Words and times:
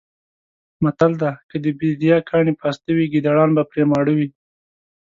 متل 0.83 1.11
دی: 1.21 1.31
که 1.49 1.55
د 1.63 1.65
بېدیا 1.79 2.17
کاڼي 2.29 2.53
پاسته 2.61 2.89
وی 2.97 3.05
ګېدړان 3.13 3.49
به 3.55 3.63
پرې 3.71 3.83
ماړه 3.91 4.13
وی. 4.17 4.27